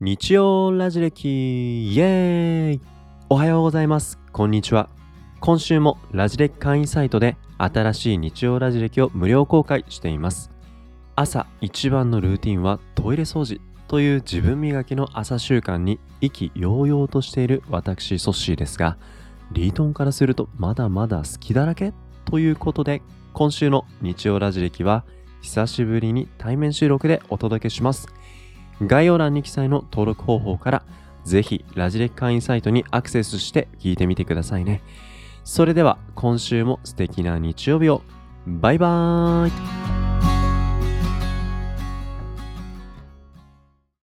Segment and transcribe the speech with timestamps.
[0.00, 2.80] 日曜ラジ歴イエーイ
[3.28, 4.18] おはようございます。
[4.32, 4.88] こんにちは。
[5.38, 10.50] 今週もラジ歴会員サイトで新しい日曜ラジ歴を無料公開しています。
[11.14, 18.98] 朝一番のルーティンはトイレ掃除という自分磨きの朝習慣に意気揚々としている私ソッシーですが、
[19.52, 21.92] リートンからするとまだまだ好きだらけ
[22.24, 23.00] ということで、
[23.32, 25.04] 今週の日曜ラジ歴は
[25.40, 28.08] 久しぶりに対面収録でお届けします。
[28.82, 30.82] 概要欄に記載の登録方法から
[31.24, 34.82] ぜひラジレッ会員サイトにアクセスして聞いてみてくださいね。
[35.44, 38.02] それでは今週も素敵な日曜日を。
[38.46, 39.83] バイバーイ